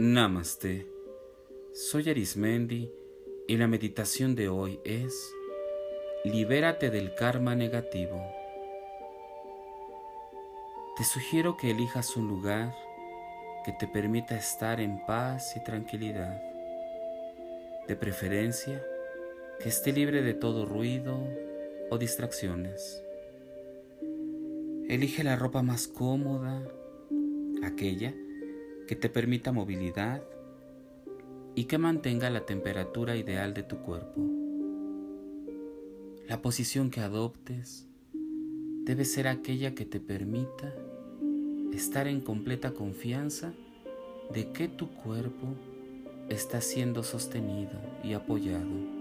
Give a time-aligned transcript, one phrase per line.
[0.00, 0.86] Namaste.
[1.72, 2.88] Soy Arismendi
[3.48, 5.34] y la meditación de hoy es
[6.24, 8.22] Libérate del karma negativo.
[10.96, 12.72] Te sugiero que elijas un lugar
[13.64, 16.40] que te permita estar en paz y tranquilidad.
[17.88, 18.80] De preferencia,
[19.58, 21.26] que esté libre de todo ruido
[21.90, 23.02] o distracciones.
[24.88, 26.62] Elige la ropa más cómoda,
[27.64, 28.27] aquella que
[28.96, 30.22] te permita movilidad
[31.54, 34.20] y que mantenga la temperatura ideal de tu cuerpo.
[36.28, 37.86] La posición que adoptes
[38.84, 40.74] debe ser aquella que te permita
[41.72, 43.52] estar en completa confianza
[44.32, 45.54] de que tu cuerpo
[46.28, 48.98] está siendo sostenido y apoyado.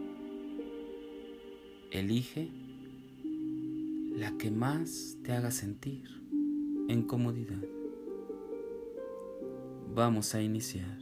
[1.91, 2.49] Elige
[4.15, 6.09] la que más te haga sentir
[6.89, 7.76] en comodidad.
[9.97, 10.95] Vamos a iniciar.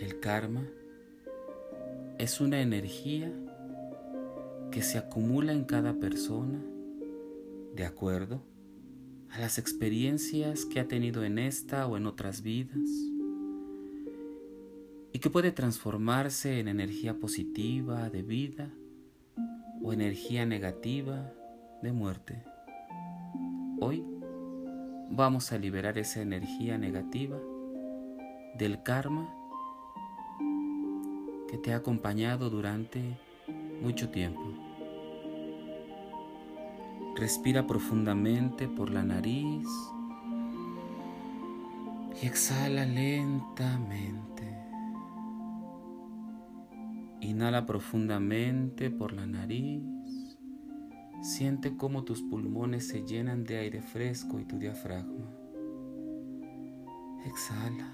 [0.00, 0.66] El karma
[2.18, 3.32] es una energía
[4.72, 6.60] que se acumula en cada persona
[7.76, 8.42] de acuerdo
[9.30, 12.90] a las experiencias que ha tenido en esta o en otras vidas
[15.12, 18.74] y que puede transformarse en energía positiva de vida
[19.84, 21.32] o energía negativa
[21.80, 22.42] de muerte.
[23.78, 24.04] Hoy
[25.14, 27.36] vamos a liberar esa energía negativa
[28.56, 29.28] del karma
[31.48, 33.18] que te ha acompañado durante
[33.82, 34.42] mucho tiempo.
[37.14, 39.68] Respira profundamente por la nariz
[42.22, 44.50] y exhala lentamente.
[47.20, 49.91] Inhala profundamente por la nariz
[51.34, 55.30] Siente cómo tus pulmones se llenan de aire fresco y tu diafragma.
[57.24, 57.90] Exhala.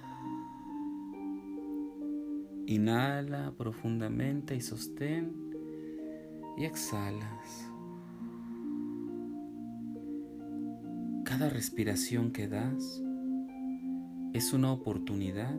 [2.67, 5.55] Inhala profundamente y sostén
[6.57, 7.71] y exhalas.
[11.25, 13.01] Cada respiración que das
[14.33, 15.55] es una oportunidad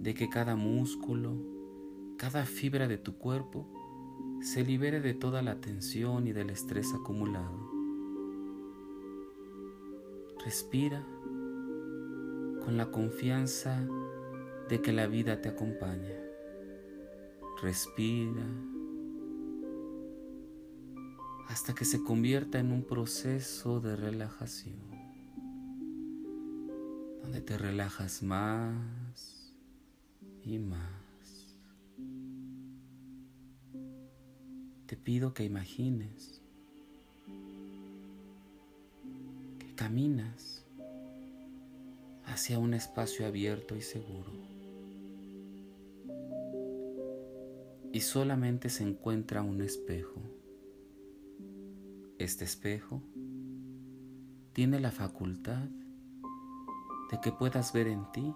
[0.00, 1.40] de que cada músculo,
[2.18, 3.79] cada fibra de tu cuerpo
[4.40, 7.70] se libere de toda la tensión y del estrés acumulado.
[10.44, 11.04] Respira
[12.64, 13.86] con la confianza
[14.68, 16.16] de que la vida te acompaña.
[17.62, 18.46] Respira
[21.48, 24.78] hasta que se convierta en un proceso de relajación,
[27.22, 29.52] donde te relajas más
[30.44, 30.99] y más.
[34.90, 36.42] Te pido que imagines
[39.60, 40.66] que caminas
[42.24, 44.32] hacia un espacio abierto y seguro
[47.92, 50.20] y solamente se encuentra un espejo.
[52.18, 53.00] Este espejo
[54.54, 55.68] tiene la facultad
[57.12, 58.34] de que puedas ver en ti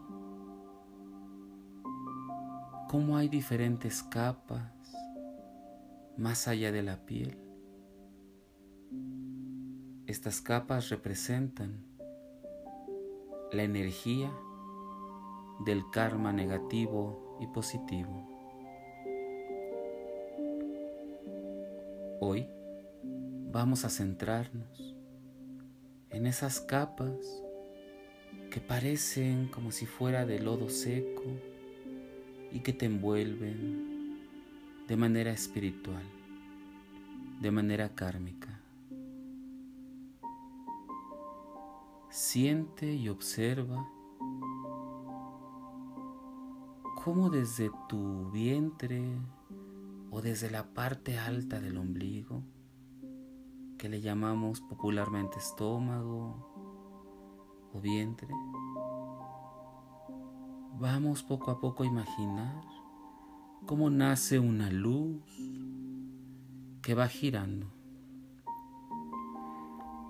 [2.89, 4.74] cómo hay diferentes capas
[6.17, 7.37] más allá de la piel.
[10.07, 11.85] Estas capas representan
[13.53, 14.33] la energía
[15.65, 18.29] del karma negativo y positivo.
[22.21, 22.47] Hoy
[23.53, 24.95] vamos a centrarnos
[26.11, 27.43] en esas capas
[28.51, 31.25] que parecen como si fuera de lodo seco
[32.53, 33.84] y que te envuelven
[34.89, 36.03] de manera espiritual,
[37.41, 38.61] de manera kármica.
[42.11, 43.89] Siente y observa
[47.03, 49.03] cómo desde tu vientre
[50.11, 52.43] o desde la parte alta del ombligo,
[53.79, 56.37] que le llamamos popularmente estómago
[57.73, 58.29] o vientre,
[60.79, 62.74] vamos poco a poco a imaginar
[63.67, 65.23] cómo nace una luz
[66.83, 67.67] que va girando.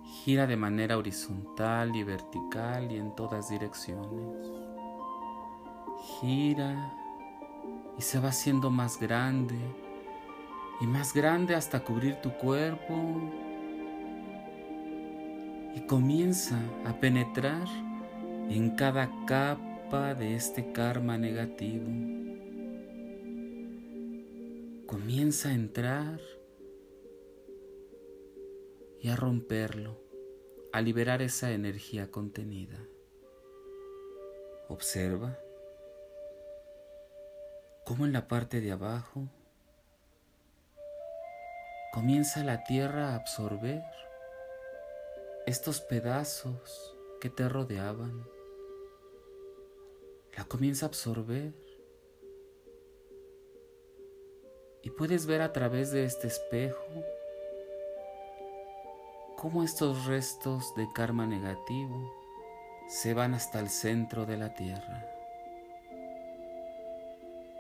[0.05, 4.51] Gira de manera horizontal y vertical y en todas direcciones.
[6.21, 6.93] Gira
[7.97, 9.59] y se va haciendo más grande
[10.81, 12.95] y más grande hasta cubrir tu cuerpo
[15.77, 17.69] y comienza a penetrar
[18.49, 22.34] en cada capa de este karma negativo
[24.87, 26.21] comienza a entrar
[29.01, 29.99] y a romperlo,
[30.73, 32.79] a liberar esa energía contenida.
[34.69, 35.39] Observa
[37.85, 39.29] cómo en la parte de abajo
[41.93, 43.83] comienza la tierra a absorber
[45.47, 48.27] estos pedazos que te rodeaban.
[50.37, 51.64] La comienza a absorber
[54.85, 56.85] y puedes ver a través de este espejo
[59.35, 62.13] cómo estos restos de karma negativo
[62.89, 65.11] se van hasta el centro de la tierra.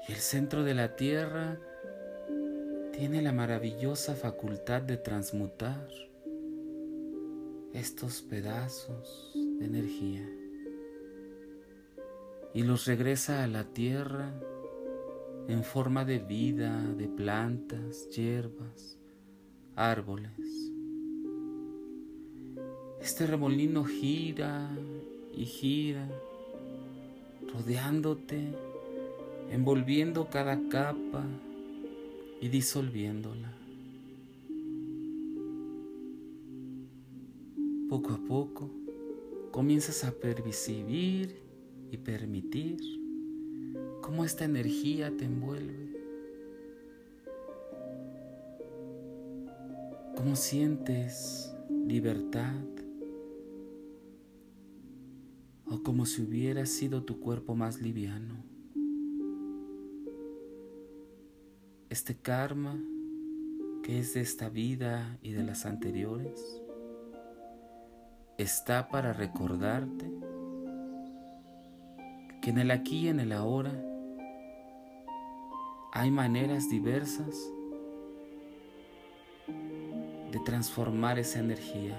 [0.07, 1.59] Y el centro de la tierra
[2.93, 5.89] tiene la maravillosa facultad de transmutar
[7.73, 10.29] estos pedazos de energía
[12.53, 14.33] y los regresa a la tierra
[15.49, 18.99] en forma de vida, de plantas, hierbas,
[19.77, 20.33] árboles.
[23.01, 24.71] Este remolino gira
[25.37, 26.09] y gira,
[27.53, 28.55] rodeándote,
[29.51, 31.25] envolviendo cada capa
[32.41, 33.53] y disolviéndola.
[37.91, 38.71] Poco a poco
[39.51, 41.37] comienzas a percibir
[41.93, 43.04] y permitir
[44.01, 45.93] cómo esta energía te envuelve.
[50.17, 51.55] Cómo sientes
[51.87, 52.63] libertad
[55.67, 58.45] o como si hubiera sido tu cuerpo más liviano.
[61.91, 62.81] Este karma
[63.83, 66.63] que es de esta vida y de las anteriores
[68.39, 70.14] está para recordarte
[72.45, 73.73] que en el aquí y en el ahora
[75.95, 77.51] hay maneras diversas
[80.31, 81.97] de transformar esa energía,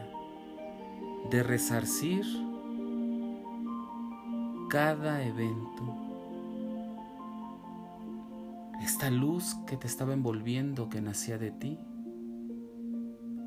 [1.32, 2.24] de resarcir
[4.70, 5.96] cada evento.
[8.84, 11.80] Esta luz que te estaba envolviendo, que nacía de ti,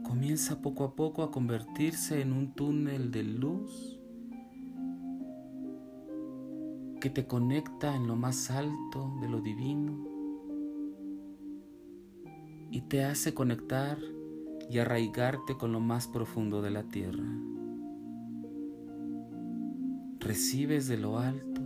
[0.03, 3.98] comienza poco a poco a convertirse en un túnel de luz
[7.01, 10.07] que te conecta en lo más alto de lo divino
[12.71, 13.99] y te hace conectar
[14.71, 17.25] y arraigarte con lo más profundo de la tierra.
[20.21, 21.63] Recibes de lo alto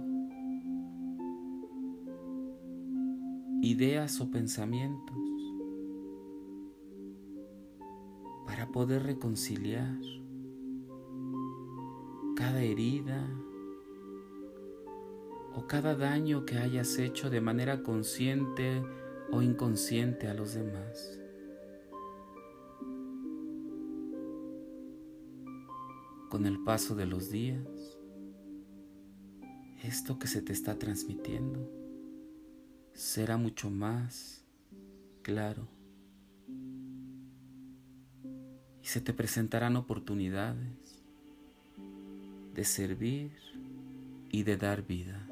[3.62, 5.17] ideas o pensamientos
[8.44, 9.99] para poder reconciliar
[12.34, 13.25] cada herida
[15.54, 18.82] o cada daño que hayas hecho de manera consciente
[19.31, 21.19] o inconsciente a los demás.
[26.31, 27.99] Con el paso de los días,
[29.82, 31.70] esto que se te está transmitiendo
[32.94, 34.44] será mucho más
[35.22, 35.69] claro
[38.82, 41.02] y se te presentarán oportunidades
[42.55, 43.32] de servir
[44.31, 45.31] y de dar vida.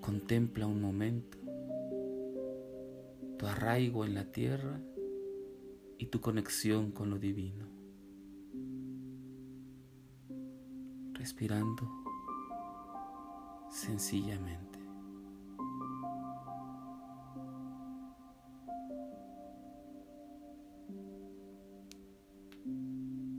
[0.00, 1.40] Contempla un momento
[3.40, 4.78] tu arraigo en la tierra
[5.96, 7.64] y tu conexión con lo divino.
[11.14, 11.88] Respirando
[13.70, 14.78] sencillamente.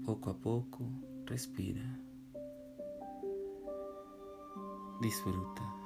[0.03, 0.89] Poco a poco,
[1.25, 1.99] respira.
[4.99, 5.80] Disfruta.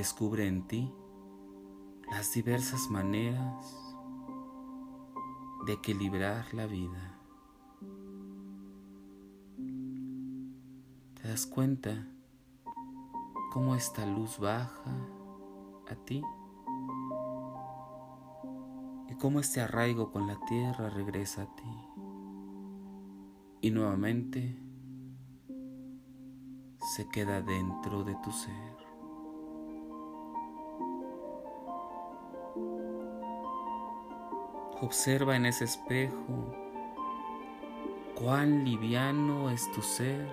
[0.00, 0.90] Descubre en ti
[2.10, 3.94] las diversas maneras
[5.66, 7.20] de equilibrar la vida.
[11.20, 12.06] ¿Te das cuenta
[13.52, 14.90] cómo esta luz baja
[15.90, 16.22] a ti?
[19.10, 21.76] Y cómo este arraigo con la tierra regresa a ti.
[23.60, 24.56] Y nuevamente
[26.96, 28.79] se queda dentro de tu ser.
[34.82, 36.54] Observa en ese espejo
[38.14, 40.26] cuán liviano es tu ser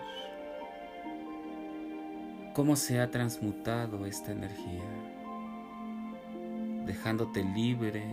[2.58, 4.90] cómo se ha transmutado esta energía,
[6.88, 8.04] dejándote libre,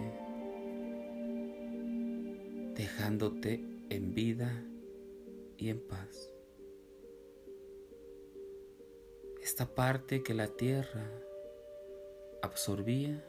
[2.75, 4.63] dejándote en vida
[5.57, 6.31] y en paz.
[9.41, 11.09] Esta parte que la tierra
[12.43, 13.25] absorbía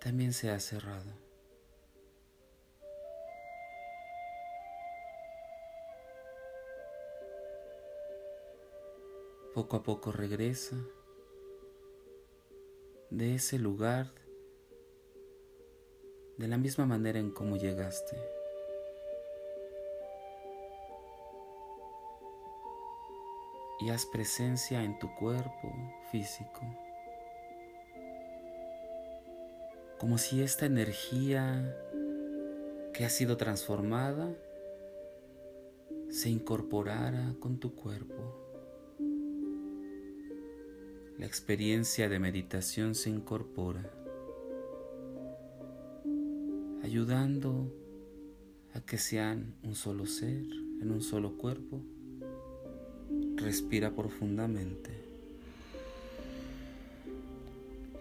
[0.00, 1.29] también se ha cerrado.
[9.54, 10.76] Poco a poco regresa
[13.10, 14.12] de ese lugar
[16.38, 18.16] de la misma manera en cómo llegaste.
[23.80, 25.72] y haz presencia en tu cuerpo
[26.12, 26.60] físico.
[29.98, 31.76] Como si esta energía
[32.92, 34.28] que ha sido transformada
[36.10, 38.49] se incorporara con tu cuerpo.
[41.20, 43.84] La experiencia de meditación se incorpora,
[46.82, 47.70] ayudando
[48.72, 50.46] a que sean un solo ser
[50.80, 51.82] en un solo cuerpo
[53.36, 54.90] Respira profundamente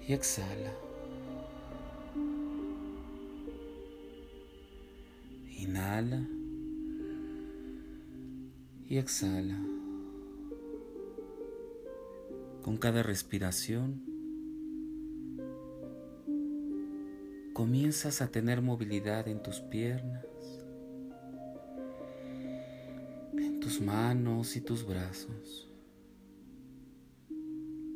[0.07, 0.71] y exhala.
[5.57, 6.25] Inhala
[8.87, 9.78] y exhala.
[12.69, 13.99] Con cada respiración
[17.51, 20.23] comienzas a tener movilidad en tus piernas,
[23.59, 25.67] tus manos y tus brazos,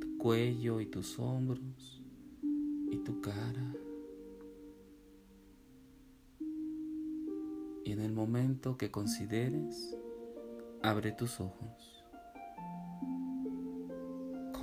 [0.02, 2.02] tu cuello y tus hombros
[2.90, 3.76] y tu cara.
[7.86, 9.96] Y en el momento que consideres,
[10.82, 12.03] abre tus ojos.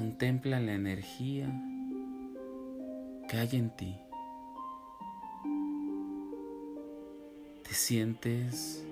[0.00, 1.46] Contempla la energía
[3.28, 3.98] que hay en ti.
[7.62, 8.82] Te sientes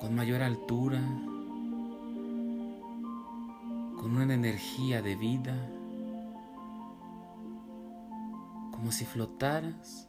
[0.00, 1.00] con mayor altura,
[4.00, 5.54] con una energía de vida,
[8.72, 10.08] como si flotaras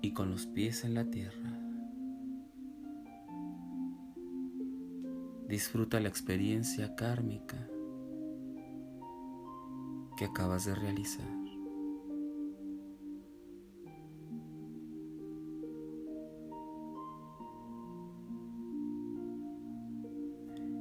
[0.00, 1.59] y con los pies en la tierra.
[5.50, 7.68] Disfruta la experiencia kármica
[10.16, 11.26] que acabas de realizar.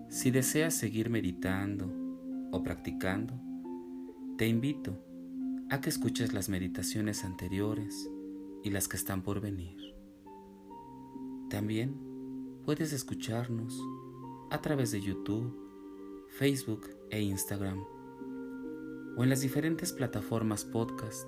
[0.10, 1.92] Si deseas seguir meditando
[2.52, 3.34] o practicando,
[4.38, 5.04] te invito
[5.72, 8.08] a que escuches las meditaciones anteriores
[8.64, 9.96] y las que están por venir.
[11.50, 12.00] También
[12.66, 13.82] puedes escucharnos
[14.51, 15.56] a través de YouTube,
[16.29, 17.84] Facebook e Instagram
[19.18, 21.27] o en las diferentes plataformas podcast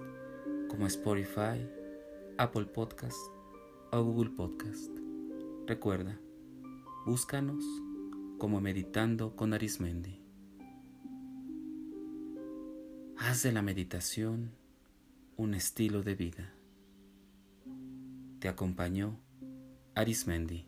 [0.70, 1.68] como Spotify,
[2.38, 3.18] Apple Podcast
[3.92, 4.90] o Google Podcast.
[5.68, 6.20] Recuerda,
[7.06, 7.64] búscanos
[8.38, 10.22] como meditando con Arismendi.
[13.18, 14.52] Haz de la meditación
[15.36, 16.54] un estilo de vida.
[18.40, 19.20] Te acompañó
[19.96, 20.66] Arismendi.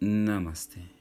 [0.00, 0.99] Namaste.